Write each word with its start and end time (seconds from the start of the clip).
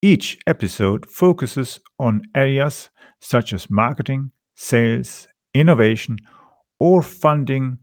Each 0.00 0.38
episode 0.46 1.10
focuses 1.10 1.80
on 1.98 2.22
areas 2.34 2.90
such 3.20 3.52
as 3.52 3.68
marketing, 3.68 4.30
sales, 4.54 5.26
innovation, 5.54 6.18
or 6.78 7.02
funding 7.02 7.78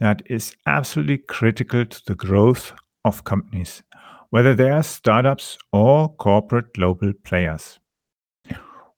that 0.00 0.22
is 0.26 0.56
absolutely 0.66 1.18
critical 1.18 1.86
to 1.86 2.02
the 2.04 2.16
growth 2.16 2.72
of 3.04 3.22
companies, 3.22 3.84
whether 4.30 4.56
they 4.56 4.70
are 4.70 4.82
startups 4.82 5.56
or 5.72 6.12
corporate 6.16 6.74
global 6.74 7.12
players. 7.22 7.78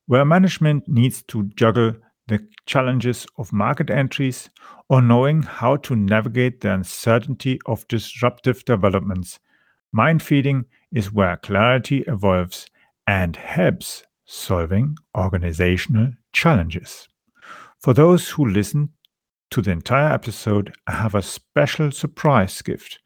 Where 0.07 0.25
management 0.25 0.89
needs 0.89 1.23
to 1.25 1.51
juggle 1.57 1.93
the 2.29 2.47
challenges 2.65 3.27
of 3.37 3.53
market 3.53 3.91
entries 3.91 4.49
or 4.89 5.03
knowing 5.03 5.43
how 5.43 5.77
to 5.77 5.95
navigate 5.95 6.63
the 6.63 6.73
uncertainty 6.73 7.59
of 7.67 7.87
disruptive 7.89 8.65
developments, 8.65 9.39
mind 9.93 10.23
feeding 10.23 10.65
is 10.95 11.13
where 11.13 11.37
clarity 11.37 12.05
evolves 12.07 12.67
and 13.07 13.37
helps 13.37 14.05
solving 14.25 14.97
organizational 15.17 16.13
challenges. 16.33 17.09
For 17.81 17.93
those 17.93 18.31
who 18.31 18.47
listen 18.47 18.91
to 19.51 19.61
the 19.61 19.73
entire 19.73 20.13
episode, 20.15 20.75
I 20.87 20.93
have 20.93 21.15
a 21.15 21.23
special 21.23 21.91
surprise 21.91 22.63
gift. 22.63 23.01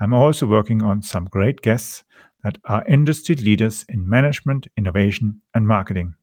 I'm 0.00 0.12
also 0.12 0.46
working 0.46 0.82
on 0.82 1.02
some 1.02 1.26
great 1.26 1.60
guests 1.60 2.02
that 2.42 2.58
are 2.64 2.84
industry 2.86 3.36
leaders 3.36 3.84
in 3.88 4.08
management, 4.08 4.66
innovation, 4.76 5.40
and 5.54 5.66
marketing. 5.68 6.14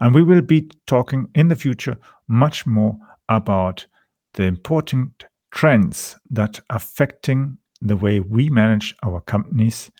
And 0.00 0.14
we 0.14 0.22
will 0.22 0.42
be 0.42 0.70
talking 0.86 1.28
in 1.34 1.48
the 1.48 1.56
future 1.56 1.96
much 2.28 2.66
more 2.66 2.96
about 3.28 3.86
the 4.34 4.44
important 4.44 5.24
trends 5.50 6.16
that 6.30 6.60
affecting 6.70 7.58
the 7.84 7.96
way 7.96 8.18
we 8.18 8.48
manage 8.48 8.96
our 9.04 9.20
companies 9.20 9.90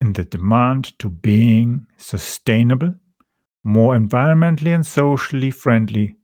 in 0.00 0.14
the 0.14 0.24
demand 0.24 0.98
to 0.98 1.08
being 1.08 1.86
sustainable, 1.98 2.94
more 3.62 3.96
environmentally 3.96 4.74
and 4.74 4.86
socially 4.86 5.50
friendly, 5.50 6.16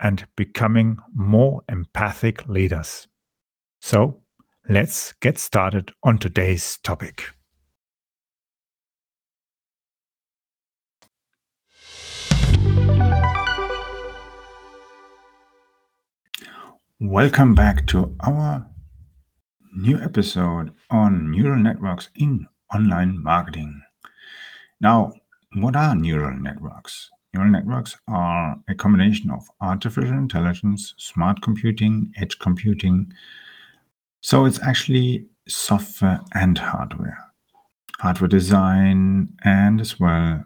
and 0.00 0.26
becoming 0.36 0.98
more 1.14 1.62
empathic 1.68 2.46
leaders. 2.46 3.08
So, 3.80 4.20
let's 4.68 5.12
get 5.14 5.38
started 5.38 5.92
on 6.02 6.18
today's 6.18 6.78
topic. 6.78 7.24
Welcome 17.00 17.54
back 17.54 17.86
to 17.88 18.14
our 18.20 18.71
new 19.72 19.98
episode 19.98 20.72
on 20.90 21.30
neural 21.30 21.58
networks 21.58 22.10
in 22.14 22.46
online 22.74 23.22
marketing. 23.22 23.82
Now, 24.80 25.12
what 25.54 25.76
are 25.76 25.94
neural 25.94 26.38
networks? 26.38 27.10
Neural 27.34 27.50
networks 27.50 27.96
are 28.08 28.56
a 28.68 28.74
combination 28.74 29.30
of 29.30 29.48
artificial 29.60 30.18
intelligence, 30.18 30.94
smart 30.98 31.40
computing, 31.40 32.12
edge 32.16 32.38
computing. 32.38 33.12
So 34.20 34.44
it's 34.44 34.62
actually 34.62 35.26
software 35.48 36.20
and 36.34 36.58
hardware. 36.58 37.18
Hardware 38.00 38.28
design 38.28 39.32
and 39.44 39.80
as 39.80 39.98
well 39.98 40.44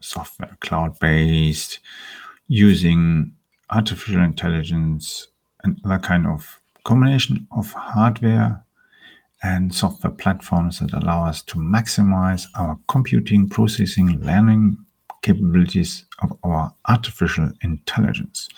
software, 0.00 0.56
cloud 0.60 0.98
based, 1.00 1.80
using 2.48 3.32
artificial 3.70 4.22
intelligence 4.22 5.28
and 5.64 5.80
other 5.84 5.98
kind 5.98 6.26
of 6.26 6.60
combination 6.86 7.48
of 7.50 7.72
hardware 7.72 8.64
and 9.42 9.74
software 9.74 10.12
platforms 10.12 10.78
that 10.78 10.94
allow 10.94 11.26
us 11.26 11.42
to 11.42 11.56
maximize 11.56 12.46
our 12.54 12.78
computing, 12.86 13.48
processing, 13.48 14.20
learning 14.20 14.76
capabilities 15.22 16.04
of 16.22 16.32
our 16.44 16.72
artificial 16.88 17.50
intelligence. 17.62 18.48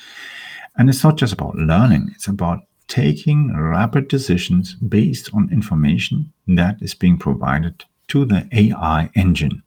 And 0.76 0.90
it's 0.90 1.02
not 1.02 1.16
just 1.16 1.32
about 1.32 1.56
learning, 1.56 2.12
it's 2.14 2.28
about 2.28 2.60
taking 2.86 3.56
rapid 3.56 4.08
decisions 4.08 4.74
based 4.74 5.30
on 5.32 5.50
information 5.50 6.30
that 6.48 6.76
is 6.82 6.94
being 6.94 7.18
provided 7.18 7.84
to 8.08 8.26
the 8.26 8.46
AI 8.52 9.10
engine. 9.14 9.62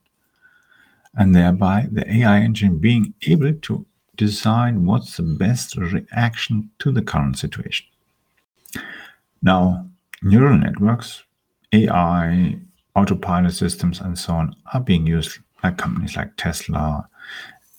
And 1.15 1.35
thereby, 1.35 1.87
the 1.91 2.09
AI 2.09 2.41
engine 2.41 2.77
being 2.77 3.13
able 3.27 3.53
to 3.53 3.85
decide 4.15 4.77
what's 4.77 5.17
the 5.17 5.23
best 5.23 5.75
reaction 5.77 6.69
to 6.79 6.91
the 6.91 7.01
current 7.01 7.37
situation. 7.39 7.90
Now, 9.41 9.89
neural 10.21 10.57
networks, 10.57 11.23
AI, 11.73 12.57
autopilot 12.95 13.53
systems, 13.53 13.99
and 13.99 14.17
so 14.17 14.33
on 14.33 14.55
are 14.73 14.81
being 14.81 15.07
used 15.07 15.39
by 15.61 15.71
companies 15.71 16.15
like 16.15 16.35
Tesla 16.37 17.07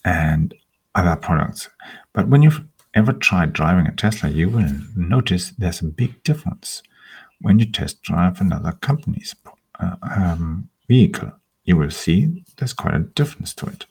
and 0.04 0.54
other 0.94 1.16
products. 1.16 1.68
But 2.12 2.28
when 2.28 2.42
you've 2.42 2.62
ever 2.94 3.12
tried 3.12 3.52
driving 3.52 3.86
a 3.86 3.92
Tesla, 3.92 4.30
you 4.30 4.48
will 4.48 4.70
notice 4.96 5.50
there's 5.50 5.80
a 5.80 5.86
big 5.86 6.22
difference 6.22 6.82
when 7.40 7.58
you 7.58 7.66
test 7.66 8.02
drive 8.02 8.40
another 8.40 8.72
company's 8.72 9.34
uh, 9.80 9.96
um, 10.02 10.68
vehicle. 10.88 11.32
You 11.64 11.76
will 11.76 11.90
see 11.90 12.44
there's 12.56 12.72
quite 12.72 12.94
a 12.94 13.00
difference 13.00 13.54
to 13.54 13.66
it. 13.66 13.86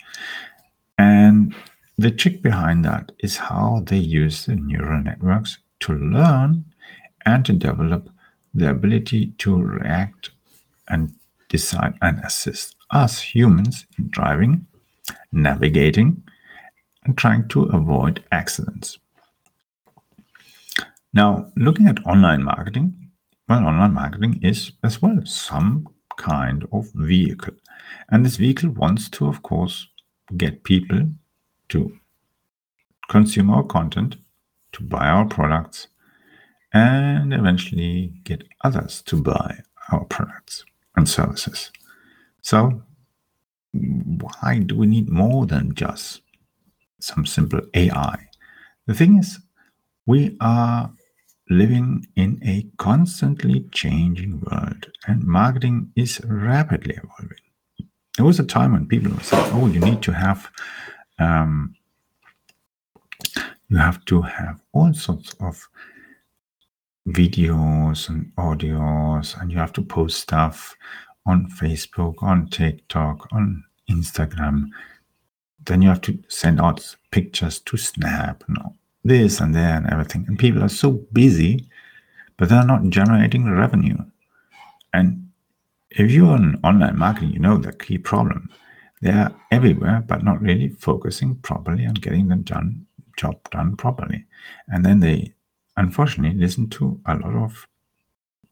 And 0.98 1.56
the 1.98 2.12
trick 2.12 2.42
behind 2.42 2.86
that 2.86 3.12
is 3.20 3.38
how 3.38 3.84
they 3.86 3.98
use 3.98 4.46
the 4.46 4.56
neural 4.56 5.04
networks 5.04 5.58
to 5.82 5.94
learn 5.94 6.66
and 7.26 7.46
to 7.46 7.54
develop 7.54 8.10
the 8.54 8.70
ability 8.70 9.28
to 9.38 9.56
react 9.62 10.32
and 10.90 11.14
decide 11.50 11.94
and 12.02 12.20
assist 12.24 12.76
us 12.92 13.22
humans 13.22 13.86
in 13.98 14.10
driving, 14.10 14.66
navigating, 15.32 16.24
and 17.04 17.18
trying 17.18 17.48
to 17.50 17.64
avoid 17.64 18.24
accidents. 18.32 19.00
Now, 21.14 21.52
looking 21.58 21.88
at 21.88 22.06
online 22.06 22.44
marketing, 22.44 23.10
well, 23.50 23.66
online 23.66 23.94
marketing 23.94 24.40
is 24.42 24.72
as 24.84 25.02
well 25.02 25.20
some 25.26 25.88
kind 26.18 26.66
of 26.72 26.90
vehicle. 26.94 27.56
And 28.10 28.26
this 28.26 28.38
vehicle 28.38 28.70
wants 28.70 29.10
to, 29.10 29.28
of 29.28 29.44
course, 29.44 29.88
get 30.38 30.64
people 30.64 31.10
to 31.70 31.98
consume 33.10 33.50
our 33.50 33.64
content, 33.64 34.16
to 34.74 34.84
buy 34.84 35.08
our 35.08 35.26
products, 35.26 35.88
and 36.74 37.34
eventually 37.34 38.14
get 38.24 38.44
others 38.64 39.02
to 39.04 39.22
buy 39.22 39.60
our 39.92 40.06
products 40.06 40.64
and 40.96 41.08
services. 41.08 41.72
So, 42.42 42.84
why 43.74 44.60
do 44.60 44.76
we 44.76 44.88
need 44.88 45.10
more 45.10 45.46
than 45.46 45.76
just 45.76 46.22
some 47.00 47.26
simple 47.26 47.62
AI? 47.74 48.28
The 48.88 48.94
thing 48.94 49.18
is, 49.18 49.40
we 50.06 50.36
are 50.42 50.92
living 51.50 52.08
in 52.16 52.40
a 52.44 52.66
constantly 52.78 53.66
changing 53.72 54.42
world, 54.42 54.92
and 55.08 55.24
marketing 55.24 55.92
is 55.96 56.22
rapidly 56.26 56.96
evolving. 56.96 57.38
There 58.18 58.26
was 58.26 58.40
a 58.40 58.46
time 58.46 58.74
when 58.74 58.88
people 58.88 59.18
said, 59.20 59.50
"Oh, 59.54 59.68
you 59.68 59.80
need 59.80 60.02
to 60.04 60.12
have 60.12 60.50
um, 61.20 61.76
you 63.70 63.78
have 63.78 64.04
to 64.06 64.22
have 64.22 64.60
all 64.74 64.94
sorts 64.94 65.34
of 65.40 65.68
videos 67.08 68.10
and 68.10 68.32
audios, 68.38 69.40
and 69.40 69.52
you 69.52 69.58
have 69.58 69.74
to 69.74 69.82
post 69.82 70.20
stuff 70.20 70.76
on 71.26 71.48
Facebook, 71.50 72.16
on 72.22 72.48
TikTok, 72.48 73.28
on 73.32 73.64
Instagram. 73.90 74.70
Then 75.66 75.82
you 75.82 75.90
have 75.90 76.02
to 76.02 76.18
send 76.28 76.60
out 76.60 76.96
pictures 77.12 77.60
to 77.60 77.78
Snap 77.78 78.44
and 78.48 78.58
this 79.04 79.40
and 79.40 79.54
there 79.54 79.76
and 79.76 79.88
everything. 79.88 80.26
And 80.28 80.38
people 80.38 80.64
are 80.64 80.70
so 80.70 80.92
busy, 80.92 81.68
but 82.38 82.50
they're 82.50 82.66
not 82.66 82.90
generating 82.90 83.50
revenue. 83.50 83.98
And 84.94 85.30
if 85.92 86.12
you're 86.12 86.36
in 86.36 86.60
online 86.64 86.98
marketing, 86.98 87.32
you 87.32 87.40
know 87.40 87.58
the 87.58 87.74
key 87.74 87.98
problem. 87.98 88.50
They're 89.02 89.32
everywhere, 89.52 90.04
but 90.08 90.24
not 90.24 90.42
really 90.42 90.70
focusing 90.70 91.36
properly 91.36 91.86
on 91.86 91.96
getting 91.96 92.28
the 92.28 92.36
done 92.36 92.86
job 93.18 93.38
done 93.50 93.76
properly. 93.76 94.26
And 94.68 94.86
then 94.86 95.00
they 95.00 95.34
unfortunately 95.78 96.40
listen 96.40 96.70
to 96.70 97.00
a 97.06 97.16
lot 97.16 97.36
of 97.36 97.68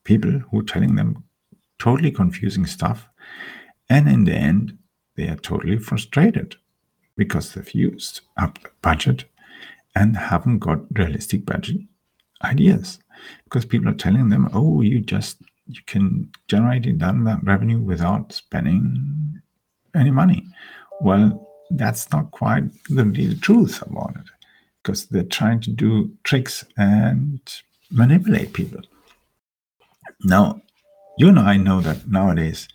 people 0.04 0.32
who 0.32 0.60
are 0.60 0.64
telling 0.64 0.96
them 0.96 1.24
totally 1.78 2.12
confusing 2.12 2.66
stuff. 2.66 3.08
And 3.90 4.08
in 4.08 4.26
the 4.26 4.34
end, 4.34 4.78
they 5.16 5.28
are 5.28 5.36
totally 5.36 5.78
frustrated 5.78 6.56
because 7.16 7.54
they've 7.54 7.74
used 7.74 8.22
up 8.38 8.62
the 8.62 8.70
budget 8.82 9.26
and 9.96 10.16
haven't 10.16 10.60
got 10.60 10.80
realistic 10.98 11.46
budget 11.46 11.82
ideas. 12.44 13.00
Because 13.44 13.66
people 13.66 13.90
are 13.90 13.94
telling 14.06 14.30
them, 14.30 14.50
oh, 14.54 14.82
you 14.82 15.02
just 15.02 15.38
you 15.68 15.82
can 15.86 16.32
generate 16.48 16.84
that 17.00 17.40
revenue 17.44 17.80
without 17.80 18.32
spending 18.32 19.42
any 19.94 20.10
money. 20.10 20.48
Well, 21.02 21.48
that's 21.72 22.12
not 22.12 22.32
quite 22.32 22.64
the 22.90 23.06
real 23.06 23.38
truth 23.40 23.82
about 23.84 24.16
it 24.16 24.39
because 24.82 25.06
they're 25.08 25.24
trying 25.24 25.60
to 25.62 25.72
do 25.72 26.12
tricks 26.24 26.66
and 26.78 27.40
manipulate 27.92 28.54
people. 28.54 28.82
Now, 30.24 30.62
you 31.18 31.28
and 31.30 31.40
I 31.40 31.58
know 31.58 31.82
that 31.82 32.08
nowadays 32.08 32.68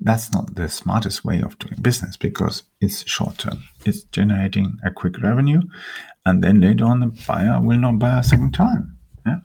that's 0.00 0.32
not 0.32 0.54
the 0.54 0.68
smartest 0.68 1.24
way 1.24 1.40
of 1.40 1.58
doing 1.58 1.80
business 1.80 2.16
because 2.16 2.62
it's 2.80 3.08
short 3.08 3.38
term. 3.38 3.64
It's 3.84 4.04
generating 4.04 4.78
a 4.84 4.90
quick 4.90 5.20
revenue, 5.20 5.62
and 6.24 6.42
then 6.42 6.60
later 6.60 6.86
on, 6.86 7.00
the 7.00 7.06
buyer 7.26 7.60
will 7.60 7.78
not 7.78 7.98
buy 7.98 8.18
a 8.18 8.22
second 8.22 8.54
time. 8.54 8.96
Yeah? 9.26 9.40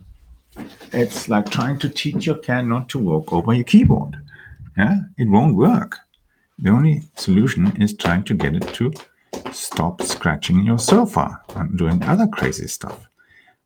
It's 0.93 1.27
like 1.27 1.49
trying 1.49 1.79
to 1.79 1.89
teach 1.89 2.25
your 2.25 2.37
cat 2.37 2.65
not 2.65 2.87
to 2.89 2.99
walk 2.99 3.33
over 3.33 3.53
your 3.53 3.65
keyboard. 3.65 4.15
Yeah, 4.77 4.99
it 5.17 5.27
won't 5.27 5.55
work. 5.55 5.97
The 6.57 6.69
only 6.69 7.03
solution 7.15 7.81
is 7.81 7.93
trying 7.93 8.23
to 8.25 8.33
get 8.33 8.55
it 8.55 8.67
to 8.75 8.93
stop 9.53 10.01
scratching 10.01 10.63
your 10.63 10.79
sofa 10.79 11.41
and 11.55 11.77
doing 11.77 12.03
other 12.03 12.27
crazy 12.27 12.67
stuff. 12.67 13.07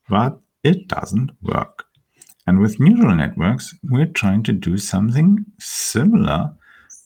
But 0.09 0.39
it 0.63 0.87
doesn't 0.87 1.31
work. 1.41 1.85
And 2.45 2.59
with 2.59 2.79
neural 2.79 3.15
networks, 3.15 3.73
we're 3.83 4.05
trying 4.05 4.43
to 4.43 4.53
do 4.53 4.77
something 4.77 5.45
similar, 5.59 6.53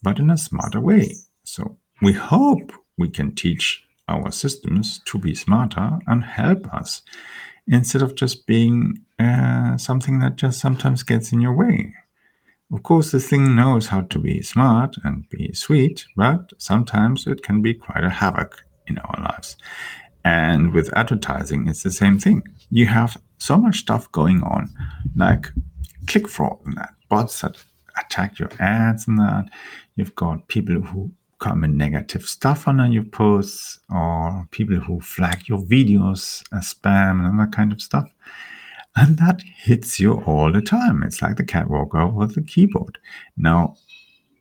but 0.02 0.20
in 0.20 0.30
a 0.30 0.38
smarter 0.38 0.80
way. 0.80 1.14
So 1.44 1.78
we 2.02 2.14
hope 2.14 2.72
we 2.98 3.10
can 3.10 3.36
teach 3.36 3.84
our 4.08 4.32
systems 4.32 5.02
to 5.06 5.20
be 5.20 5.36
smarter 5.36 6.00
and 6.08 6.24
help 6.24 6.74
us 6.74 7.02
instead 7.68 8.02
of 8.02 8.16
just 8.16 8.48
being 8.48 9.00
uh, 9.20 9.78
something 9.78 10.20
that 10.20 10.38
just 10.38 10.60
sometimes 10.60 11.04
gets 11.04 11.32
in 11.32 11.42
your 11.42 11.54
way. 11.54 11.94
Of 12.72 12.84
course, 12.84 13.12
the 13.12 13.20
thing 13.20 13.56
knows 13.56 13.88
how 13.88 14.02
to 14.02 14.20
be 14.20 14.42
smart 14.42 14.98
and 15.04 15.30
be 15.30 15.54
sweet, 15.54 16.06
but 16.16 16.52
sometimes 16.58 17.28
it 17.28 17.44
can 17.44 17.62
be 17.62 17.74
quite 17.74 18.04
a 18.04 18.10
havoc 18.10 18.64
in 18.88 18.98
our 18.98 19.22
lives. 19.22 19.58
And 20.26 20.74
with 20.74 20.96
advertising, 20.98 21.68
it's 21.68 21.84
the 21.84 21.92
same 21.92 22.20
thing. 22.20 22.44
You 22.70 22.86
have 22.88 23.18
so 23.38 23.58
much 23.58 23.78
stuff 23.80 24.12
going 24.12 24.42
on, 24.44 24.70
like 25.16 25.48
click 26.08 26.28
fraud 26.28 26.60
and 26.66 26.76
that, 26.78 26.94
bots 27.10 27.42
that 27.42 27.58
attack 27.98 28.40
your 28.40 28.50
ads 28.60 29.08
and 29.08 29.18
that. 29.20 29.50
You've 29.96 30.16
got 30.16 30.48
people 30.48 30.82
who 30.82 31.12
comment 31.40 31.76
negative 31.76 32.28
stuff 32.28 32.68
on 32.68 32.92
your 32.92 33.04
posts, 33.04 33.80
or 33.90 34.48
people 34.52 34.78
who 34.78 35.00
flag 35.00 35.48
your 35.48 35.60
videos 35.60 36.44
as 36.52 36.74
spam 36.74 37.28
and 37.28 37.40
that 37.40 37.52
kind 37.52 37.72
of 37.72 37.82
stuff. 37.82 38.10
And 38.96 39.18
that 39.20 39.42
hits 39.42 40.00
you 40.00 40.24
all 40.24 40.52
the 40.52 40.62
time. 40.62 41.04
It's 41.04 41.22
like 41.22 41.38
the 41.38 41.46
catwalk 41.46 41.94
with 42.16 42.34
the 42.34 42.42
keyboard. 42.42 42.98
Now, 43.38 43.76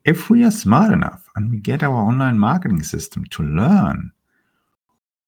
if 0.06 0.31
we 0.31 0.44
are 0.44 0.50
smart 0.50 0.93
enough 0.93 1.28
and 1.37 1.50
we 1.50 1.58
get 1.58 1.82
our 1.82 1.94
online 1.94 2.38
marketing 2.38 2.82
system 2.82 3.25
to 3.32 3.43
learn 3.43 4.12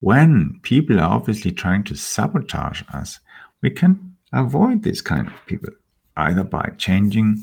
when 0.01 0.61
people 0.63 1.01
are 1.01 1.11
obviously 1.11 1.53
trying 1.53 1.85
to 1.85 1.97
sabotage 1.97 2.83
us, 2.93 3.19
we 3.63 3.71
can 3.71 4.17
avoid 4.33 4.83
this 4.83 5.01
kind 5.01 5.27
of 5.27 5.35
people 5.47 5.71
either 6.17 6.45
by 6.45 6.73
changing 6.79 7.43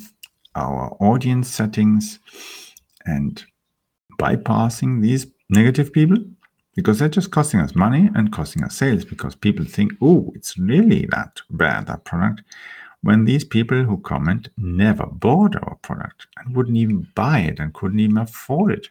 our 0.56 0.96
audience 1.00 1.50
settings 1.50 2.20
and 3.06 3.46
bypassing 4.20 5.02
these 5.02 5.28
negative 5.50 5.92
people 5.92 6.18
because 6.76 7.00
they're 7.00 7.10
just 7.10 7.32
costing 7.32 7.60
us 7.60 7.76
money 7.76 8.10
and 8.16 8.32
costing 8.32 8.64
us 8.64 8.76
sales 8.76 9.06
because 9.06 9.36
people 9.36 9.66
think, 9.66 9.94
oh, 10.02 10.32
it's 10.36 10.58
really 10.58 11.08
that 11.12 11.42
bad, 11.50 11.88
that 11.88 12.04
product. 12.04 12.42
When 13.02 13.26
these 13.26 13.44
people 13.44 13.84
who 13.84 13.98
comment 14.00 14.50
never 14.58 15.06
bought 15.06 15.56
our 15.56 15.76
product 15.82 16.28
and 16.38 16.56
wouldn't 16.56 16.78
even 16.78 17.08
buy 17.16 17.40
it 17.40 17.60
and 17.60 17.74
couldn't 17.74 18.00
even 18.00 18.18
afford 18.18 18.72
it, 18.74 18.90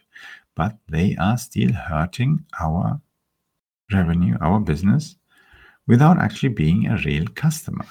but 0.55 0.77
they 0.87 1.15
are 1.19 1.37
still 1.37 1.73
hurting 1.73 2.45
our 2.59 3.01
revenue, 3.91 4.37
our 4.41 4.59
business, 4.59 5.15
without 5.87 6.17
actually 6.17 6.49
being 6.49 6.87
a 6.87 6.97
real 6.97 7.25
customer. 7.35 7.85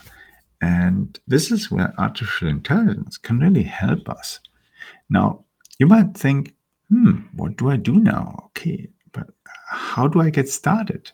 And 0.60 1.18
this 1.26 1.50
is 1.50 1.70
where 1.70 1.94
artificial 1.98 2.48
intelligence 2.48 3.18
can 3.18 3.38
really 3.38 3.62
help 3.62 4.08
us. 4.08 4.40
Now, 5.10 5.44
you 5.78 5.86
might 5.86 6.16
think, 6.16 6.54
hmm, 6.88 7.18
what 7.34 7.56
do 7.56 7.70
I 7.70 7.76
do 7.76 8.00
now? 8.00 8.44
Okay, 8.46 8.88
but 9.12 9.28
how 9.66 10.08
do 10.08 10.20
I 10.20 10.30
get 10.30 10.48
started? 10.48 11.10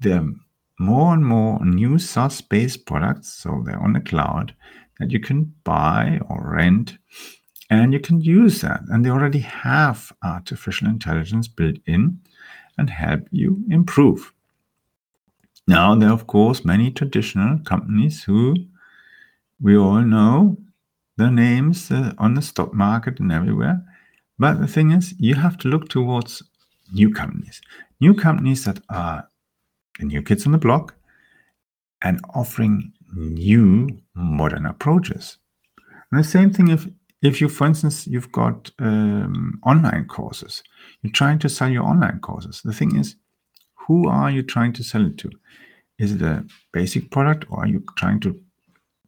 There 0.00 0.20
are 0.20 0.34
more 0.78 1.14
and 1.14 1.24
more 1.24 1.64
new 1.64 1.98
SaaS 1.98 2.40
based 2.40 2.86
products, 2.86 3.28
so 3.32 3.62
they're 3.64 3.80
on 3.80 3.92
the 3.92 4.00
cloud, 4.00 4.54
that 4.98 5.10
you 5.10 5.20
can 5.20 5.54
buy 5.64 6.20
or 6.28 6.52
rent, 6.54 6.98
and 7.70 7.92
you 7.92 8.00
can 8.00 8.20
use 8.20 8.60
that. 8.60 8.82
And 8.88 9.04
they 9.04 9.10
already 9.10 9.40
have 9.40 10.12
artificial 10.22 10.88
intelligence 10.88 11.48
built 11.48 11.76
in 11.86 12.20
and 12.80 12.90
help 12.90 13.28
you 13.30 13.62
improve. 13.70 14.32
Now, 15.68 15.94
there 15.94 16.08
are, 16.08 16.14
of 16.20 16.26
course, 16.26 16.64
many 16.64 16.90
traditional 16.90 17.58
companies 17.60 18.24
who 18.24 18.56
we 19.60 19.76
all 19.76 20.00
know 20.00 20.56
the 21.16 21.30
names 21.30 21.90
uh, 21.90 22.12
on 22.16 22.34
the 22.34 22.42
stock 22.42 22.72
market 22.72 23.20
and 23.20 23.30
everywhere. 23.30 23.84
But 24.38 24.60
the 24.60 24.66
thing 24.66 24.90
is, 24.92 25.14
you 25.18 25.34
have 25.34 25.58
to 25.58 25.68
look 25.68 25.88
towards 25.88 26.42
new 26.92 27.12
companies, 27.12 27.60
new 28.00 28.14
companies 28.14 28.64
that 28.64 28.80
are 28.88 29.28
the 29.98 30.06
new 30.06 30.22
kids 30.22 30.46
on 30.46 30.52
the 30.52 30.58
block 30.58 30.94
and 32.00 32.18
offering 32.34 32.92
new 33.12 33.88
modern 34.14 34.64
approaches. 34.64 35.36
And 36.10 36.18
the 36.18 36.28
same 36.28 36.50
thing 36.50 36.68
if 36.68 36.88
if 37.22 37.40
you, 37.40 37.48
for 37.48 37.66
instance, 37.66 38.06
you've 38.06 38.32
got 38.32 38.70
um, 38.78 39.60
online 39.64 40.06
courses, 40.06 40.62
you're 41.02 41.12
trying 41.12 41.38
to 41.40 41.48
sell 41.48 41.68
your 41.68 41.84
online 41.84 42.20
courses. 42.20 42.62
The 42.64 42.72
thing 42.72 42.96
is, 42.96 43.16
who 43.86 44.08
are 44.08 44.30
you 44.30 44.42
trying 44.42 44.72
to 44.74 44.84
sell 44.84 45.06
it 45.06 45.18
to? 45.18 45.30
Is 45.98 46.12
it 46.12 46.22
a 46.22 46.46
basic 46.72 47.10
product, 47.10 47.44
or 47.50 47.60
are 47.60 47.66
you 47.66 47.84
trying 47.96 48.20
to 48.20 48.40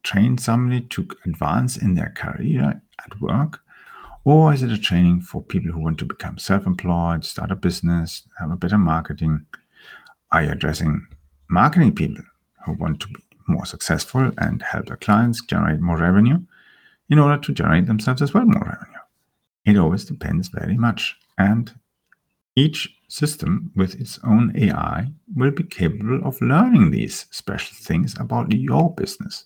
train 0.03 0.37
somebody 0.37 0.81
to 0.81 1.07
advance 1.25 1.77
in 1.77 1.95
their 1.95 2.13
career 2.15 2.81
at 3.03 3.21
work? 3.21 3.61
Or 4.25 4.53
is 4.53 4.61
it 4.61 4.71
a 4.71 4.77
training 4.77 5.21
for 5.21 5.41
people 5.41 5.71
who 5.71 5.79
want 5.79 5.97
to 5.99 6.05
become 6.05 6.37
self 6.37 6.67
employed, 6.67 7.25
start 7.25 7.51
a 7.51 7.55
business, 7.55 8.23
have 8.39 8.51
a 8.51 8.55
better 8.55 8.77
marketing? 8.77 9.45
Are 10.31 10.43
you 10.43 10.51
addressing 10.51 11.07
marketing 11.49 11.95
people 11.95 12.23
who 12.65 12.73
want 12.73 12.99
to 13.01 13.07
be 13.07 13.15
more 13.47 13.65
successful 13.65 14.31
and 14.37 14.61
help 14.61 14.85
their 14.85 14.97
clients 14.97 15.43
generate 15.45 15.81
more 15.81 15.97
revenue 15.97 16.39
in 17.09 17.19
order 17.19 17.41
to 17.41 17.53
generate 17.53 17.85
themselves 17.85 18.21
as 18.21 18.33
well 18.33 18.45
more 18.45 18.63
revenue? 18.63 18.99
It 19.65 19.77
always 19.77 20.05
depends 20.05 20.49
very 20.49 20.77
much. 20.77 21.15
And 21.37 21.73
each 22.55 22.95
system 23.07 23.71
with 23.75 23.99
its 23.99 24.19
own 24.23 24.53
AI 24.55 25.11
will 25.35 25.51
be 25.51 25.63
capable 25.63 26.21
of 26.23 26.41
learning 26.41 26.91
these 26.91 27.25
special 27.31 27.75
things 27.79 28.15
about 28.19 28.51
your 28.51 28.93
business. 28.93 29.45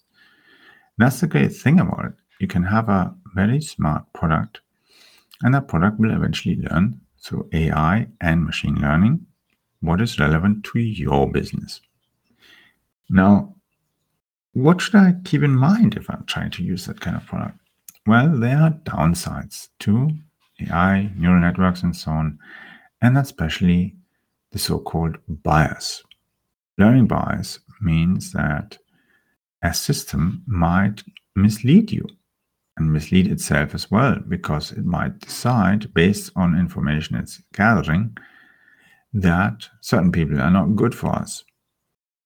That's 0.97 1.19
the 1.19 1.27
great 1.27 1.55
thing 1.55 1.79
about 1.79 2.05
it. 2.05 2.13
You 2.39 2.47
can 2.47 2.63
have 2.63 2.89
a 2.89 3.13
very 3.35 3.61
smart 3.61 4.11
product 4.13 4.61
and 5.43 5.53
that 5.53 5.67
product 5.67 5.99
will 5.99 6.11
eventually 6.11 6.55
learn 6.55 6.99
through 7.21 7.49
AI 7.53 8.07
and 8.21 8.45
machine 8.45 8.75
learning 8.75 9.25
what 9.81 10.01
is 10.01 10.19
relevant 10.19 10.63
to 10.65 10.79
your 10.79 11.31
business. 11.31 11.81
Now, 13.09 13.55
what 14.57 14.81
should 14.81 14.95
I 14.95 15.13
keep 15.23 15.43
in 15.43 15.55
mind 15.55 15.95
if 15.95 16.09
I'm 16.09 16.25
trying 16.25 16.49
to 16.51 16.63
use 16.63 16.87
that 16.87 16.99
kind 16.99 17.15
of 17.15 17.25
product? 17.27 17.59
Well, 18.07 18.35
there 18.39 18.57
are 18.57 18.71
downsides 18.71 19.67
to 19.81 20.09
AI, 20.59 21.11
neural 21.15 21.41
networks, 21.41 21.83
and 21.83 21.95
so 21.95 22.09
on, 22.11 22.39
and 22.99 23.19
especially 23.19 23.95
the 24.51 24.57
so 24.57 24.79
called 24.79 25.17
bias. 25.27 26.03
Learning 26.79 27.05
bias 27.05 27.59
means 27.81 28.31
that 28.31 28.79
a 29.61 29.75
system 29.75 30.43
might 30.47 31.03
mislead 31.35 31.91
you 31.91 32.07
and 32.77 32.91
mislead 32.91 33.27
itself 33.27 33.75
as 33.75 33.91
well 33.91 34.15
because 34.27 34.71
it 34.71 34.85
might 34.85 35.19
decide 35.19 35.93
based 35.93 36.31
on 36.35 36.57
information 36.57 37.15
it's 37.15 37.43
gathering 37.53 38.17
that 39.13 39.69
certain 39.81 40.11
people 40.11 40.39
are 40.39 40.51
not 40.51 40.75
good 40.75 40.95
for 40.95 41.09
us 41.09 41.43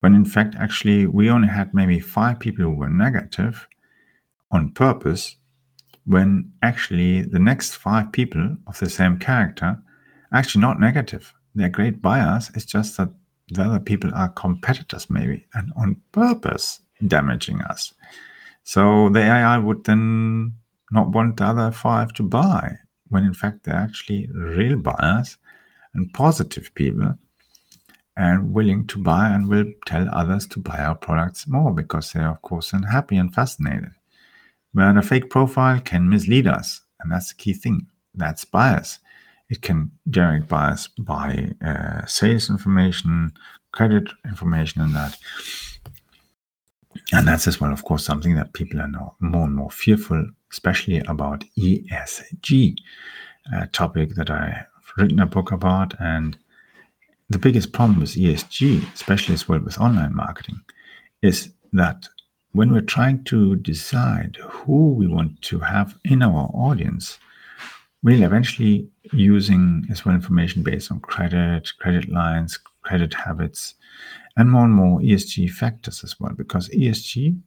when 0.02 0.14
in 0.14 0.26
fact 0.26 0.56
actually 0.56 1.08
we 1.08 1.30
only 1.30 1.48
had 1.48 1.74
maybe 1.74 2.00
five 2.00 2.40
people 2.40 2.66
who 2.66 2.72
were 2.72 2.90
negative 2.90 3.68
on 4.52 4.72
purpose 4.72 5.38
when 6.06 6.52
actually 6.62 7.22
the 7.22 7.40
next 7.40 7.76
five 7.76 8.12
people 8.12 8.58
of 8.68 8.78
the 8.80 8.90
same 8.90 9.18
character 9.18 9.80
actually 10.34 10.62
not 10.62 10.80
negative. 10.80 11.34
They're 11.56 11.70
great 11.70 12.02
buyers 12.02 12.52
it's 12.54 12.66
just 12.66 12.98
that 12.98 13.10
the 13.52 13.64
other 13.64 13.80
people 13.80 14.12
are 14.14 14.30
competitors 14.30 15.10
maybe 15.10 15.46
and 15.54 15.72
on 15.76 15.98
purpose 16.12 16.82
damaging 17.08 17.62
us. 17.62 17.94
So 18.64 19.10
the 19.10 19.20
AI 19.20 19.58
would 19.58 19.84
then 19.84 20.54
not 20.92 21.10
want 21.10 21.38
the 21.38 21.46
other 21.46 21.72
five 21.72 22.14
to 22.14 22.24
buy, 22.24 22.78
when 23.10 23.24
in 23.24 23.34
fact 23.34 23.64
they're 23.64 23.76
actually 23.76 24.30
real 24.34 24.78
buyers 24.78 25.38
and 25.94 26.14
positive 26.14 26.74
people 26.76 27.18
and 28.18 28.54
willing 28.54 28.86
to 28.88 29.02
buy 29.02 29.30
and 29.30 29.48
will 29.48 29.66
tell 29.86 30.08
others 30.12 30.46
to 30.48 30.60
buy 30.60 30.80
our 30.80 30.96
products 30.96 31.48
more 31.48 31.74
because 31.74 32.12
they're, 32.12 32.30
of 32.30 32.42
course, 32.42 32.74
unhappy 32.74 33.18
and 33.18 33.34
fascinated. 33.34 33.92
Where 34.74 34.98
a 34.98 35.02
fake 35.02 35.30
profile 35.30 35.80
can 35.82 36.10
mislead 36.10 36.48
us, 36.48 36.82
and 37.00 37.12
that's 37.12 37.30
the 37.30 37.36
key 37.36 37.54
thing. 37.54 37.88
That's 38.16 38.46
bias. 38.46 39.00
It 39.50 39.62
can 39.62 39.92
generate 40.10 40.48
bias 40.48 40.88
by 41.00 41.52
uh, 41.66 42.06
sales 42.06 42.50
information, 42.50 43.34
credit 43.74 44.10
information, 44.26 44.82
and 44.82 44.96
that. 44.96 45.18
And 47.12 47.28
that's 47.28 47.48
as 47.48 47.60
well, 47.60 47.74
of 47.74 47.84
course, 47.84 48.06
something 48.06 48.36
that 48.36 48.54
people 48.54 48.80
are 48.80 48.88
now 48.88 49.16
more 49.20 49.46
and 49.46 49.56
more 49.56 49.72
fearful, 49.72 50.26
especially 50.52 51.00
about 51.00 51.44
ESG, 51.58 52.78
a 53.54 53.68
topic 53.68 54.16
that 54.16 54.30
I've 54.30 54.66
written 54.98 55.20
a 55.20 55.26
book 55.26 55.52
about. 55.52 56.00
And 56.00 56.38
the 57.32 57.40
biggest 57.40 57.72
problem 57.72 58.02
with 58.02 58.16
ESG, 58.16 58.94
especially 58.94 59.34
as 59.34 59.48
well 59.48 59.60
with 59.60 59.80
online 59.80 60.14
marketing, 60.14 60.60
is 61.22 61.50
that 61.72 62.08
when 62.52 62.74
we're 62.74 62.82
trying 62.82 63.24
to 63.24 63.56
decide 63.56 64.38
who 64.42 64.92
we 64.92 65.08
want 65.08 65.42
to 65.44 65.60
have 65.60 65.98
in 66.04 66.22
our 66.22 66.52
audience, 66.54 67.20
we'll 68.04 68.24
eventually 68.24 68.90
using 69.14 69.88
as 69.90 70.04
well 70.04 70.14
information 70.14 70.62
based 70.62 70.92
on 70.92 71.00
credit, 71.00 71.72
credit 71.80 72.10
lines, 72.10 72.60
credit 72.82 73.14
habits, 73.14 73.76
and 74.36 74.52
more 74.52 74.66
and 74.66 74.74
more 74.74 75.00
ESG 75.00 75.52
factors 75.52 76.04
as 76.04 76.20
well, 76.20 76.34
because 76.34 76.68
ESG 76.70 77.40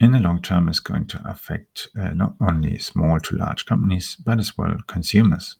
in 0.00 0.12
the 0.12 0.18
long 0.18 0.42
term 0.42 0.68
is 0.68 0.80
going 0.80 1.06
to 1.06 1.22
affect 1.26 1.88
uh, 1.98 2.10
not 2.10 2.34
only 2.42 2.76
small 2.78 3.18
to 3.20 3.36
large 3.36 3.64
companies, 3.64 4.16
but 4.16 4.38
as 4.38 4.58
well 4.58 4.76
consumers. 4.86 5.56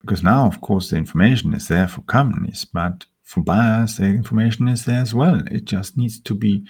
Because 0.00 0.22
now, 0.22 0.46
of 0.46 0.60
course, 0.60 0.90
the 0.90 0.96
information 0.96 1.54
is 1.54 1.68
there 1.68 1.88
for 1.88 2.02
companies, 2.02 2.64
but 2.64 3.06
for 3.24 3.42
buyers, 3.42 3.96
the 3.96 4.04
information 4.04 4.68
is 4.68 4.84
there 4.84 5.00
as 5.00 5.14
well. 5.14 5.42
It 5.50 5.64
just 5.64 5.96
needs 5.96 6.20
to 6.20 6.34
be 6.34 6.64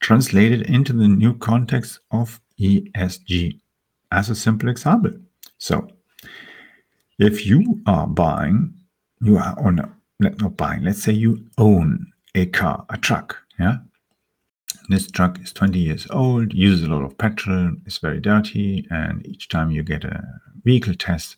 translated 0.00 0.62
into 0.62 0.92
the 0.92 1.08
new 1.08 1.36
context 1.38 2.00
of 2.10 2.40
ESG 2.60 3.58
as 4.10 4.28
a 4.30 4.34
simple 4.34 4.68
example. 4.68 5.12
So, 5.58 5.88
if 7.18 7.46
you 7.46 7.80
are 7.86 8.06
buying, 8.06 8.74
you 9.20 9.38
are 9.38 9.58
on 9.58 9.92
not 10.18 10.56
buying, 10.56 10.84
let's 10.84 11.02
say 11.02 11.12
you 11.12 11.44
own 11.58 12.12
a 12.34 12.46
car, 12.46 12.84
a 12.90 12.98
truck, 12.98 13.36
yeah? 13.58 13.78
This 14.88 15.10
truck 15.10 15.40
is 15.40 15.52
20 15.52 15.78
years 15.78 16.06
old, 16.10 16.52
uses 16.52 16.84
a 16.84 16.88
lot 16.88 17.04
of 17.04 17.16
petrol, 17.16 17.76
is 17.86 17.98
very 17.98 18.20
dirty, 18.20 18.86
and 18.90 19.26
each 19.26 19.48
time 19.48 19.70
you 19.70 19.82
get 19.82 20.04
a 20.04 20.22
vehicle 20.64 20.94
test, 20.94 21.36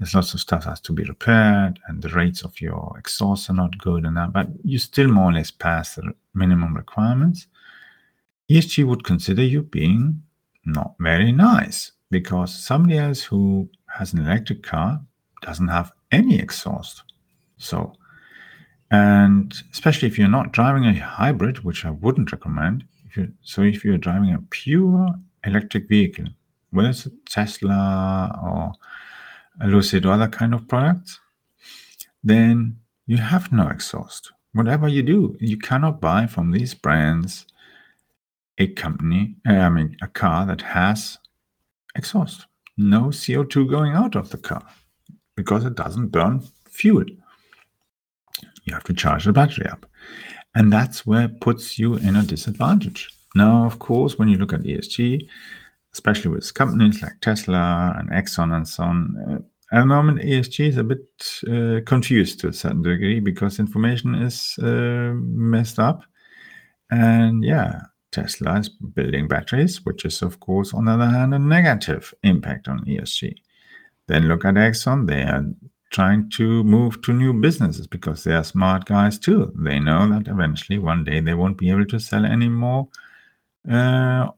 there's 0.00 0.14
lots 0.14 0.34
of 0.34 0.40
stuff 0.40 0.64
has 0.64 0.80
to 0.80 0.92
be 0.92 1.04
repaired, 1.04 1.78
and 1.86 2.02
the 2.02 2.08
rates 2.08 2.42
of 2.42 2.60
your 2.60 2.96
exhaust 2.98 3.50
are 3.50 3.54
not 3.54 3.78
good 3.78 4.04
and 4.04 4.16
that, 4.16 4.32
but 4.32 4.48
you 4.64 4.78
still 4.78 5.08
more 5.08 5.30
or 5.30 5.32
less 5.32 5.52
pass 5.52 5.94
the 5.94 6.12
minimum 6.34 6.74
requirements. 6.74 7.46
ESG 8.50 8.84
would 8.86 9.04
consider 9.04 9.44
you 9.44 9.62
being 9.62 10.22
not 10.64 10.94
very 10.98 11.30
nice 11.30 11.92
because 12.10 12.52
somebody 12.52 12.98
else 12.98 13.22
who 13.22 13.68
has 13.86 14.12
an 14.12 14.26
electric 14.26 14.62
car 14.62 15.00
doesn't 15.42 15.68
have 15.68 15.92
any 16.10 16.40
exhaust. 16.40 17.04
So 17.58 17.92
and 18.90 19.62
especially 19.72 20.08
if 20.08 20.18
you're 20.18 20.28
not 20.28 20.52
driving 20.52 20.84
a 20.84 20.94
hybrid, 20.94 21.62
which 21.64 21.84
I 21.84 21.90
wouldn't 21.90 22.32
recommend. 22.32 22.84
If 23.06 23.16
you, 23.16 23.32
so 23.42 23.62
if 23.62 23.84
you're 23.84 23.98
driving 23.98 24.34
a 24.34 24.42
pure 24.50 25.14
electric 25.44 25.88
vehicle, 25.88 26.26
whether 26.70 26.90
it's 26.90 27.06
a 27.06 27.10
Tesla 27.28 28.36
or 28.42 28.72
Lucid 29.66 30.06
other 30.06 30.28
kind 30.28 30.54
of 30.54 30.68
products, 30.68 31.20
then 32.22 32.76
you 33.06 33.18
have 33.18 33.52
no 33.52 33.68
exhaust. 33.68 34.32
Whatever 34.52 34.88
you 34.88 35.02
do, 35.02 35.36
you 35.40 35.56
cannot 35.56 36.00
buy 36.00 36.26
from 36.26 36.50
these 36.50 36.74
brands 36.74 37.46
a 38.58 38.66
company, 38.66 39.36
uh, 39.48 39.52
I 39.52 39.68
mean, 39.70 39.96
a 40.02 40.08
car 40.08 40.44
that 40.46 40.60
has 40.60 41.18
exhaust. 41.94 42.46
No 42.76 43.04
CO2 43.04 43.70
going 43.70 43.92
out 43.92 44.16
of 44.16 44.30
the 44.30 44.38
car 44.38 44.66
because 45.36 45.64
it 45.64 45.74
doesn't 45.74 46.08
burn 46.08 46.42
fuel 46.68 47.04
you 48.70 48.74
have 48.74 48.84
to 48.84 48.94
charge 48.94 49.24
the 49.24 49.32
battery 49.32 49.66
up. 49.66 49.86
And 50.54 50.72
that's 50.72 51.06
where 51.06 51.24
it 51.24 51.40
puts 51.40 51.78
you 51.78 51.94
in 51.94 52.16
a 52.16 52.22
disadvantage. 52.22 53.08
Now, 53.34 53.64
of 53.64 53.78
course, 53.78 54.18
when 54.18 54.28
you 54.28 54.38
look 54.38 54.52
at 54.52 54.62
ESG, 54.62 55.28
especially 55.92 56.30
with 56.30 56.52
companies 56.54 57.02
like 57.02 57.20
Tesla 57.20 57.94
and 57.98 58.10
Exxon 58.10 58.54
and 58.54 58.66
so 58.66 58.84
on, 58.84 59.16
uh, 59.28 59.38
at 59.72 59.80
the 59.80 59.86
moment, 59.86 60.18
ESG 60.18 60.68
is 60.68 60.76
a 60.78 60.84
bit 60.84 61.06
uh, 61.46 61.80
confused 61.86 62.40
to 62.40 62.48
a 62.48 62.52
certain 62.52 62.82
degree 62.82 63.20
because 63.20 63.60
information 63.60 64.16
is 64.16 64.58
uh, 64.60 65.12
messed 65.14 65.78
up. 65.78 66.02
And 66.90 67.44
yeah, 67.44 67.82
Tesla 68.10 68.58
is 68.58 68.68
building 68.68 69.28
batteries, 69.28 69.84
which 69.84 70.04
is, 70.04 70.22
of 70.22 70.40
course, 70.40 70.74
on 70.74 70.86
the 70.86 70.92
other 70.92 71.06
hand, 71.06 71.34
a 71.34 71.38
negative 71.38 72.12
impact 72.24 72.66
on 72.66 72.84
ESG. 72.84 73.32
Then 74.08 74.26
look 74.26 74.44
at 74.44 74.54
Exxon, 74.54 75.06
they 75.06 75.22
are 75.22 75.44
trying 75.90 76.28
to 76.30 76.64
move 76.64 77.00
to 77.02 77.12
new 77.12 77.32
businesses 77.32 77.86
because 77.86 78.24
they 78.24 78.32
are 78.32 78.44
smart 78.44 78.86
guys 78.86 79.18
too. 79.18 79.52
They 79.56 79.78
know 79.78 80.08
that 80.08 80.28
eventually 80.28 80.78
one 80.78 81.04
day 81.04 81.20
they 81.20 81.34
won't 81.34 81.58
be 81.58 81.70
able 81.70 81.86
to 81.86 82.00
sell 82.00 82.24
any 82.24 82.48
more 82.48 82.88
uh, 83.70 84.28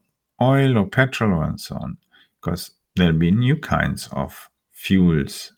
oil 0.43 0.77
or 0.77 0.87
petrol 0.87 1.41
and 1.41 1.59
so 1.59 1.75
on 1.75 1.97
because 2.39 2.71
there'll 2.95 3.17
be 3.17 3.31
new 3.31 3.55
kinds 3.55 4.09
of 4.11 4.49
fuels 4.71 5.53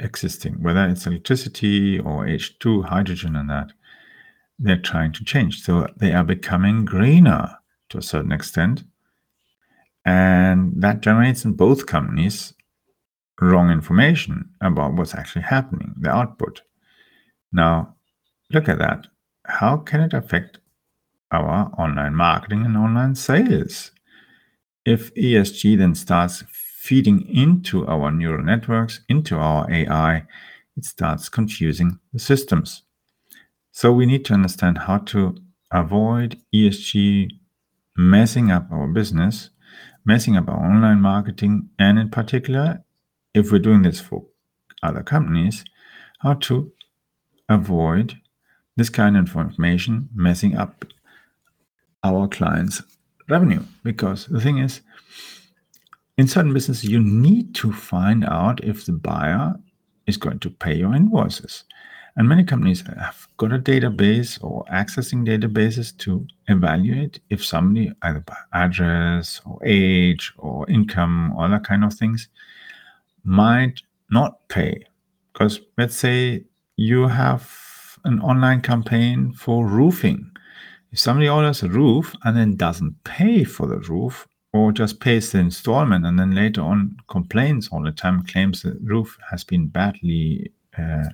existing, 0.00 0.62
whether 0.62 0.86
it's 0.88 1.06
electricity 1.06 1.98
or 1.98 2.26
H2, 2.26 2.84
hydrogen, 2.86 3.36
and 3.36 3.48
that. 3.48 3.72
They're 4.58 4.76
trying 4.76 5.12
to 5.12 5.24
change. 5.24 5.62
So 5.62 5.86
they 5.96 6.12
are 6.12 6.24
becoming 6.24 6.84
greener 6.84 7.56
to 7.88 7.98
a 7.98 8.02
certain 8.02 8.32
extent. 8.32 8.84
And 10.04 10.72
that 10.76 11.00
generates 11.00 11.44
in 11.44 11.52
both 11.52 11.86
companies 11.86 12.52
wrong 13.40 13.70
information 13.70 14.50
about 14.60 14.94
what's 14.94 15.14
actually 15.14 15.42
happening, 15.42 15.94
the 15.98 16.10
output. 16.10 16.60
Now, 17.52 17.96
look 18.52 18.68
at 18.68 18.78
that. 18.78 19.06
How 19.46 19.78
can 19.78 20.00
it 20.00 20.12
affect 20.12 20.58
our 21.32 21.72
online 21.78 22.14
marketing 22.14 22.66
and 22.66 22.76
online 22.76 23.14
sales? 23.14 23.92
If 24.84 25.14
ESG 25.14 25.76
then 25.78 25.94
starts 25.94 26.42
feeding 26.50 27.28
into 27.28 27.86
our 27.86 28.10
neural 28.10 28.42
networks, 28.42 29.00
into 29.08 29.36
our 29.36 29.70
AI, 29.70 30.24
it 30.76 30.84
starts 30.84 31.28
confusing 31.28 31.98
the 32.12 32.18
systems. 32.18 32.82
So 33.72 33.92
we 33.92 34.06
need 34.06 34.24
to 34.26 34.34
understand 34.34 34.78
how 34.78 34.98
to 34.98 35.36
avoid 35.70 36.40
ESG 36.54 37.30
messing 37.96 38.50
up 38.50 38.72
our 38.72 38.88
business, 38.88 39.50
messing 40.04 40.36
up 40.36 40.48
our 40.48 40.58
online 40.58 41.00
marketing, 41.00 41.68
and 41.78 41.98
in 41.98 42.08
particular, 42.08 42.82
if 43.34 43.52
we're 43.52 43.58
doing 43.58 43.82
this 43.82 44.00
for 44.00 44.24
other 44.82 45.02
companies, 45.02 45.64
how 46.20 46.34
to 46.34 46.72
avoid 47.48 48.18
this 48.76 48.88
kind 48.88 49.16
of 49.16 49.36
information 49.36 50.08
messing 50.14 50.56
up 50.56 50.84
our 52.02 52.26
clients' 52.26 52.82
revenue. 53.30 53.62
Because 53.82 54.26
the 54.26 54.40
thing 54.40 54.58
is, 54.58 54.80
in 56.18 56.28
certain 56.28 56.52
businesses, 56.52 56.84
you 56.84 57.00
need 57.00 57.54
to 57.56 57.72
find 57.72 58.24
out 58.24 58.62
if 58.62 58.84
the 58.84 58.92
buyer 58.92 59.54
is 60.06 60.16
going 60.16 60.38
to 60.40 60.50
pay 60.50 60.74
your 60.74 60.94
invoices. 60.94 61.64
And 62.16 62.28
many 62.28 62.44
companies 62.44 62.82
have 62.98 63.28
got 63.36 63.52
a 63.52 63.58
database 63.58 64.42
or 64.42 64.64
accessing 64.64 65.24
databases 65.26 65.96
to 65.98 66.26
evaluate 66.48 67.20
if 67.30 67.44
somebody, 67.44 67.92
either 68.02 68.20
by 68.20 68.36
address 68.52 69.40
or 69.46 69.58
age 69.64 70.32
or 70.36 70.68
income 70.68 71.32
or 71.36 71.44
other 71.44 71.60
kind 71.60 71.84
of 71.84 71.94
things, 71.94 72.28
might 73.24 73.80
not 74.10 74.46
pay. 74.48 74.84
Because 75.32 75.60
let's 75.78 75.96
say 75.96 76.44
you 76.76 77.06
have 77.06 77.48
an 78.04 78.20
online 78.20 78.60
campaign 78.60 79.32
for 79.32 79.64
roofing. 79.66 80.30
If 80.92 80.98
somebody 80.98 81.28
orders 81.28 81.62
a 81.62 81.68
roof 81.68 82.14
and 82.24 82.36
then 82.36 82.56
doesn't 82.56 83.04
pay 83.04 83.44
for 83.44 83.66
the 83.66 83.78
roof, 83.78 84.26
or 84.52 84.72
just 84.72 85.00
pays 85.00 85.30
the 85.30 85.38
installment 85.38 86.04
and 86.04 86.18
then 86.18 86.34
later 86.34 86.62
on 86.62 86.96
complains 87.08 87.68
all 87.68 87.82
the 87.82 87.92
time, 87.92 88.24
claims 88.24 88.62
the 88.62 88.76
roof 88.82 89.16
has 89.30 89.44
been 89.44 89.68
badly 89.68 90.52
uh, 90.76 91.08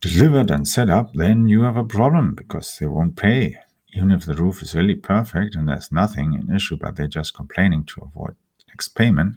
delivered 0.00 0.50
and 0.50 0.66
set 0.66 0.88
up, 0.88 1.12
then 1.14 1.48
you 1.48 1.62
have 1.62 1.76
a 1.76 1.84
problem 1.84 2.34
because 2.34 2.78
they 2.78 2.86
won't 2.86 3.16
pay. 3.16 3.56
Even 3.94 4.10
if 4.10 4.24
the 4.24 4.34
roof 4.34 4.62
is 4.62 4.74
really 4.74 4.94
perfect 4.94 5.54
and 5.54 5.68
there's 5.68 5.92
nothing 5.92 6.34
an 6.34 6.54
issue, 6.54 6.76
but 6.76 6.96
they're 6.96 7.06
just 7.06 7.34
complaining 7.34 7.84
to 7.84 8.02
avoid 8.02 8.36
next 8.68 8.88
payment, 8.88 9.36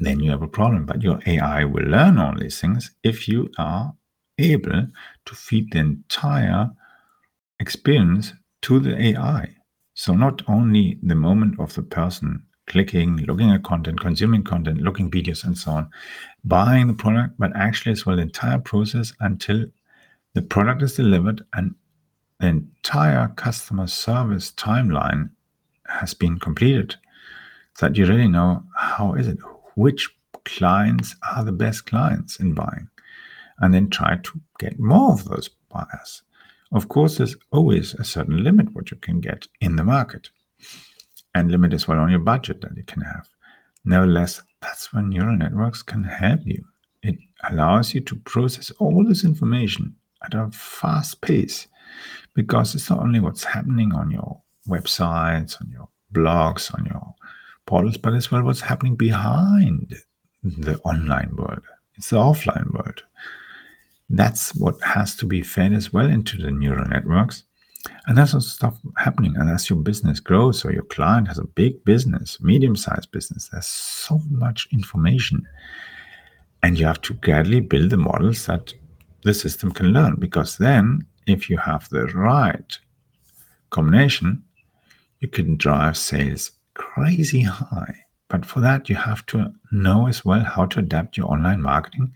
then 0.00 0.20
you 0.20 0.30
have 0.30 0.42
a 0.42 0.48
problem. 0.48 0.84
But 0.84 1.02
your 1.02 1.20
AI 1.26 1.64
will 1.64 1.84
learn 1.84 2.18
all 2.18 2.36
these 2.36 2.60
things 2.60 2.90
if 3.02 3.28
you 3.28 3.50
are 3.58 3.94
able 4.38 4.88
to 5.26 5.34
feed 5.34 5.70
the 5.70 5.78
entire 5.78 6.70
experience 7.60 8.32
to 8.62 8.80
the 8.80 9.00
AI. 9.00 9.54
So 9.94 10.14
not 10.14 10.42
only 10.48 10.98
the 11.02 11.14
moment 11.14 11.60
of 11.60 11.74
the 11.74 11.82
person 11.82 12.44
clicking, 12.66 13.16
looking 13.18 13.50
at 13.50 13.62
content, 13.62 14.00
consuming 14.00 14.42
content, 14.42 14.80
looking 14.80 15.10
videos, 15.10 15.44
and 15.44 15.56
so 15.56 15.72
on, 15.72 15.90
buying 16.44 16.88
the 16.88 16.94
product, 16.94 17.34
but 17.38 17.54
actually 17.54 17.92
as 17.92 18.04
well 18.04 18.16
the 18.16 18.22
entire 18.22 18.58
process 18.58 19.12
until 19.20 19.66
the 20.32 20.42
product 20.42 20.82
is 20.82 20.94
delivered 20.94 21.44
and 21.52 21.74
the 22.40 22.48
entire 22.48 23.28
customer 23.36 23.86
service 23.86 24.50
timeline 24.52 25.30
has 25.86 26.14
been 26.14 26.38
completed. 26.38 26.96
So 27.76 27.86
that 27.86 27.96
you 27.96 28.06
really 28.06 28.28
know 28.28 28.64
how 28.76 29.14
is 29.14 29.28
it, 29.28 29.38
which 29.76 30.08
clients 30.44 31.14
are 31.34 31.44
the 31.44 31.52
best 31.52 31.86
clients 31.86 32.40
in 32.40 32.54
buying, 32.54 32.88
and 33.58 33.72
then 33.72 33.90
try 33.90 34.16
to 34.16 34.40
get 34.58 34.78
more 34.78 35.12
of 35.12 35.24
those 35.24 35.50
buyers. 35.68 36.22
Of 36.74 36.88
course, 36.88 37.16
there's 37.16 37.36
always 37.52 37.94
a 37.94 38.04
certain 38.04 38.42
limit 38.42 38.74
what 38.74 38.90
you 38.90 38.96
can 38.96 39.20
get 39.20 39.46
in 39.60 39.76
the 39.76 39.84
market, 39.84 40.30
and 41.34 41.50
limit 41.50 41.72
as 41.72 41.86
well 41.86 41.98
on 41.98 42.10
your 42.10 42.18
budget 42.18 42.60
that 42.62 42.76
you 42.76 42.82
can 42.82 43.02
have. 43.02 43.28
Nevertheless, 43.84 44.42
that's 44.60 44.92
when 44.92 45.08
neural 45.08 45.36
networks 45.36 45.82
can 45.82 46.02
help 46.02 46.40
you. 46.44 46.64
It 47.02 47.16
allows 47.48 47.94
you 47.94 48.00
to 48.00 48.16
process 48.16 48.72
all 48.72 49.04
this 49.04 49.24
information 49.24 49.94
at 50.24 50.34
a 50.34 50.50
fast 50.50 51.20
pace 51.20 51.68
because 52.34 52.74
it's 52.74 52.90
not 52.90 53.00
only 53.00 53.20
what's 53.20 53.44
happening 53.44 53.94
on 53.94 54.10
your 54.10 54.40
websites, 54.68 55.60
on 55.60 55.70
your 55.70 55.88
blogs, 56.12 56.74
on 56.74 56.86
your 56.86 57.14
portals, 57.66 57.98
but 57.98 58.14
as 58.14 58.32
well 58.32 58.42
what's 58.42 58.60
happening 58.60 58.96
behind 58.96 59.94
the 60.42 60.78
online 60.78 61.36
world. 61.36 61.62
It's 61.96 62.10
the 62.10 62.16
offline 62.16 62.72
world. 62.72 63.02
That's 64.16 64.54
what 64.54 64.80
has 64.82 65.16
to 65.16 65.26
be 65.26 65.42
fed 65.42 65.72
as 65.72 65.92
well 65.92 66.06
into 66.06 66.36
the 66.36 66.50
neural 66.50 66.86
networks. 66.88 67.42
And 68.06 68.16
that's 68.16 68.32
what's 68.32 68.48
stuff 68.48 68.78
happening. 68.96 69.36
And 69.36 69.50
as 69.50 69.68
your 69.68 69.78
business 69.78 70.20
grows 70.20 70.64
or 70.64 70.72
your 70.72 70.84
client 70.84 71.28
has 71.28 71.38
a 71.38 71.44
big 71.44 71.84
business, 71.84 72.40
medium 72.40 72.76
sized 72.76 73.10
business, 73.10 73.48
there's 73.48 73.66
so 73.66 74.20
much 74.30 74.68
information. 74.72 75.46
And 76.62 76.78
you 76.78 76.86
have 76.86 77.00
to 77.02 77.14
gradually 77.14 77.60
build 77.60 77.90
the 77.90 77.96
models 77.96 78.46
that 78.46 78.72
the 79.22 79.34
system 79.34 79.72
can 79.72 79.92
learn. 79.92 80.16
Because 80.16 80.58
then, 80.58 81.06
if 81.26 81.50
you 81.50 81.58
have 81.58 81.88
the 81.88 82.06
right 82.06 82.78
combination, 83.70 84.42
you 85.20 85.28
can 85.28 85.56
drive 85.56 85.96
sales 85.96 86.52
crazy 86.74 87.42
high. 87.42 88.04
But 88.28 88.46
for 88.46 88.60
that, 88.60 88.88
you 88.88 88.96
have 88.96 89.26
to 89.26 89.52
know 89.72 90.06
as 90.06 90.24
well 90.24 90.40
how 90.40 90.66
to 90.66 90.78
adapt 90.78 91.16
your 91.16 91.30
online 91.30 91.60
marketing 91.60 92.12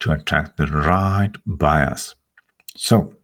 to 0.00 0.12
attract 0.12 0.56
the 0.56 0.66
right 0.66 1.32
buyers. 1.46 2.14
So, 2.76 3.14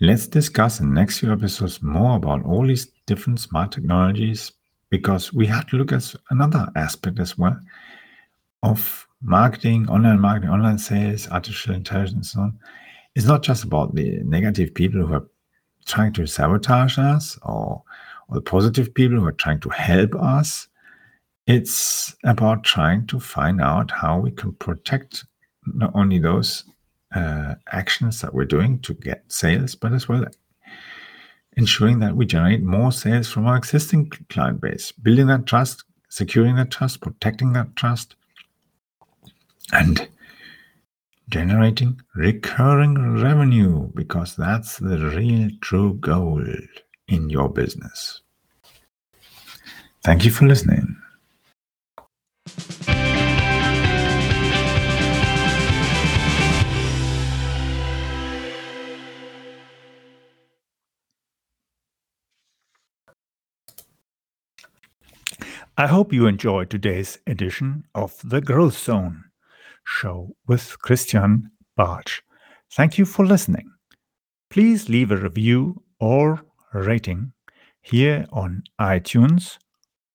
let's 0.00 0.26
discuss 0.26 0.80
in 0.80 0.92
next 0.92 1.20
few 1.20 1.32
episodes 1.32 1.82
more 1.82 2.16
about 2.16 2.44
all 2.44 2.66
these 2.66 2.86
different 3.06 3.40
smart 3.40 3.72
technologies 3.72 4.52
because 4.90 5.32
we 5.32 5.46
have 5.46 5.66
to 5.66 5.76
look 5.76 5.92
at 5.92 6.14
another 6.30 6.68
aspect 6.76 7.18
as 7.18 7.36
well 7.38 7.58
of 8.62 9.06
marketing, 9.22 9.88
online 9.88 10.20
marketing, 10.20 10.50
online 10.50 10.78
sales, 10.78 11.28
artificial 11.28 11.74
intelligence, 11.74 12.32
so 12.32 12.40
on. 12.40 12.58
It's 13.14 13.26
not 13.26 13.42
just 13.42 13.64
about 13.64 13.94
the 13.94 14.20
negative 14.24 14.74
people 14.74 15.06
who 15.06 15.14
are 15.14 15.28
trying 15.86 16.12
to 16.14 16.26
sabotage 16.26 16.98
us 16.98 17.38
or, 17.42 17.82
or 18.28 18.34
the 18.34 18.40
positive 18.40 18.92
people 18.94 19.18
who 19.18 19.26
are 19.26 19.32
trying 19.32 19.60
to 19.60 19.68
help 19.68 20.14
us. 20.14 20.68
It's 21.46 22.14
about 22.24 22.64
trying 22.64 23.06
to 23.08 23.20
find 23.20 23.60
out 23.60 23.90
how 23.90 24.18
we 24.18 24.30
can 24.30 24.52
protect 24.54 25.24
not 25.66 25.92
only 25.94 26.18
those 26.18 26.64
uh, 27.14 27.54
actions 27.72 28.20
that 28.20 28.34
we're 28.34 28.44
doing 28.44 28.78
to 28.80 28.94
get 28.94 29.24
sales, 29.28 29.74
but 29.74 29.92
as 29.92 30.08
well 30.08 30.24
ensuring 31.56 32.00
that 32.00 32.16
we 32.16 32.26
generate 32.26 32.62
more 32.62 32.92
sales 32.92 33.30
from 33.30 33.46
our 33.46 33.56
existing 33.56 34.10
client 34.28 34.60
base, 34.60 34.92
building 34.92 35.26
that 35.28 35.46
trust, 35.46 35.84
securing 36.08 36.56
that 36.56 36.70
trust, 36.70 37.00
protecting 37.00 37.52
that 37.52 37.74
trust, 37.76 38.16
and 39.72 40.08
generating 41.28 42.00
recurring 42.14 43.20
revenue 43.22 43.90
because 43.94 44.36
that's 44.36 44.78
the 44.78 44.98
real 45.16 45.48
true 45.62 45.94
goal 45.94 46.44
in 47.08 47.30
your 47.30 47.48
business. 47.48 48.20
Thank 50.02 50.24
you 50.24 50.30
for 50.30 50.46
listening. 50.46 50.93
I 65.76 65.88
hope 65.88 66.12
you 66.12 66.28
enjoyed 66.28 66.70
today's 66.70 67.18
edition 67.26 67.82
of 67.96 68.14
the 68.22 68.40
Growth 68.40 68.78
Zone 68.78 69.24
show 69.84 70.36
with 70.46 70.78
Christian 70.78 71.50
Bartsch. 71.76 72.20
Thank 72.70 72.96
you 72.96 73.04
for 73.04 73.26
listening. 73.26 73.72
Please 74.50 74.88
leave 74.88 75.10
a 75.10 75.16
review 75.16 75.82
or 75.98 76.44
rating 76.72 77.32
here 77.82 78.24
on 78.32 78.62
iTunes 78.80 79.58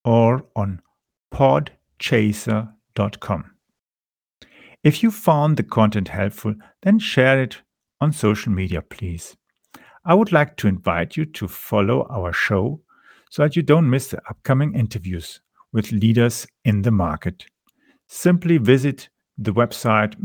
or 0.05 0.45
on 0.55 0.81
podchaser.com. 1.33 3.51
If 4.81 5.03
you 5.03 5.11
found 5.11 5.57
the 5.57 5.63
content 5.63 6.07
helpful, 6.07 6.55
then 6.83 6.99
share 6.99 7.43
it 7.43 7.57
on 7.99 8.13
social 8.13 8.53
media, 8.53 8.81
please. 8.81 9.35
I 10.05 10.13
would 10.13 10.31
like 10.31 10.55
to 10.57 10.69
invite 10.69 11.17
you 11.17 11.25
to 11.25 11.49
follow 11.49 12.07
our 12.09 12.31
show 12.31 12.79
so 13.29 13.43
that 13.43 13.57
you 13.57 13.61
don't 13.61 13.89
miss 13.89 14.07
the 14.07 14.21
upcoming 14.29 14.73
interviews 14.73 15.41
with 15.73 15.91
leaders 15.91 16.47
in 16.65 16.81
the 16.81 16.91
market. 16.91 17.45
Simply 18.07 18.57
visit 18.57 19.09
the 19.37 19.53
website 19.53 20.15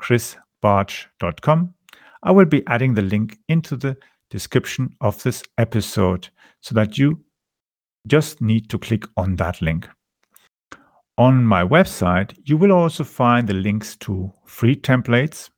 meetchrisbartsch.com. 0.00 1.74
I 2.22 2.30
will 2.30 2.46
be 2.46 2.66
adding 2.66 2.94
the 2.94 3.02
link 3.02 3.38
into 3.48 3.76
the 3.76 3.96
description 4.30 4.94
of 5.00 5.22
this 5.22 5.42
episode 5.58 6.28
so 6.60 6.74
that 6.74 6.96
you 6.96 7.20
just 8.06 8.40
need 8.40 8.70
to 8.70 8.78
click 8.78 9.04
on 9.16 9.36
that 9.36 9.60
link. 9.60 9.88
On 11.18 11.44
my 11.44 11.62
website, 11.62 12.34
you 12.44 12.56
will 12.56 12.72
also 12.72 13.04
find 13.04 13.46
the 13.46 13.54
links 13.54 13.96
to 13.98 14.32
free 14.46 14.74
templates. 14.74 15.50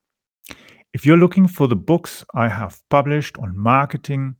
If 0.92 1.06
you're 1.06 1.16
looking 1.16 1.46
for 1.46 1.68
the 1.68 1.76
books 1.76 2.24
I 2.34 2.48
have 2.48 2.80
published 2.90 3.38
on 3.38 3.56
marketing, 3.56 4.34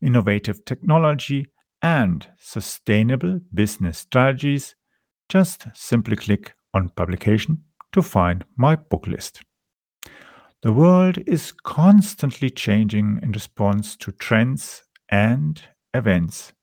innovative 0.00 0.64
technology, 0.64 1.46
and 1.84 2.26
sustainable 2.38 3.38
business 3.52 3.98
strategies, 3.98 4.74
just 5.28 5.66
simply 5.74 6.16
click 6.16 6.54
on 6.72 6.88
publication 6.88 7.62
to 7.92 8.00
find 8.00 8.42
my 8.56 8.74
book 8.74 9.06
list. 9.06 9.42
The 10.62 10.72
world 10.72 11.18
is 11.26 11.52
constantly 11.52 12.48
changing 12.48 13.20
in 13.22 13.32
response 13.32 13.96
to 13.96 14.12
trends 14.12 14.82
and 15.10 15.60
events. 15.92 16.54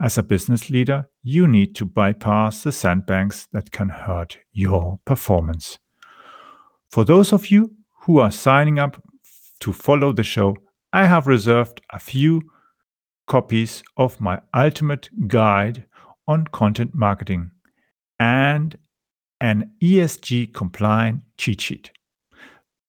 As 0.00 0.16
a 0.16 0.22
business 0.22 0.70
leader, 0.70 1.10
you 1.22 1.46
need 1.46 1.74
to 1.76 1.84
bypass 1.84 2.62
the 2.62 2.72
sandbanks 2.72 3.48
that 3.52 3.72
can 3.72 3.90
hurt 3.90 4.38
your 4.54 5.00
performance. 5.04 5.78
For 6.90 7.04
those 7.04 7.34
of 7.34 7.50
you 7.50 7.72
who 8.04 8.20
are 8.20 8.30
signing 8.30 8.78
up 8.78 9.02
to 9.60 9.74
follow 9.74 10.14
the 10.14 10.24
show, 10.24 10.56
I 10.94 11.04
have 11.04 11.26
reserved 11.26 11.82
a 11.92 11.98
few 11.98 12.40
copies 13.26 13.82
of 13.96 14.20
my 14.20 14.40
ultimate 14.54 15.08
guide 15.28 15.84
on 16.28 16.46
content 16.48 16.94
marketing 16.94 17.50
and 18.18 18.78
an 19.40 19.70
ESG 19.82 20.54
compliant 20.54 21.20
cheat 21.36 21.60
sheet. 21.60 21.90